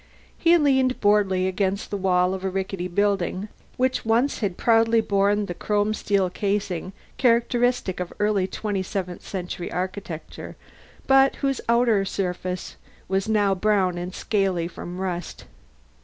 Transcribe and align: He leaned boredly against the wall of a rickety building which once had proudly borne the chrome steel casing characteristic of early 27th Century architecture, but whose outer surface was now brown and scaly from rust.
He 0.35 0.57
leaned 0.57 0.99
boredly 0.99 1.47
against 1.47 1.91
the 1.91 1.95
wall 1.95 2.33
of 2.33 2.43
a 2.43 2.49
rickety 2.49 2.87
building 2.87 3.49
which 3.77 4.03
once 4.03 4.39
had 4.39 4.57
proudly 4.57 4.99
borne 4.99 5.45
the 5.45 5.53
chrome 5.53 5.93
steel 5.93 6.27
casing 6.27 6.91
characteristic 7.17 7.99
of 7.99 8.11
early 8.19 8.47
27th 8.47 9.21
Century 9.21 9.71
architecture, 9.71 10.55
but 11.05 11.35
whose 11.45 11.61
outer 11.69 12.03
surface 12.03 12.77
was 13.07 13.29
now 13.29 13.53
brown 13.53 13.99
and 13.99 14.15
scaly 14.15 14.67
from 14.67 14.97
rust. 14.99 15.45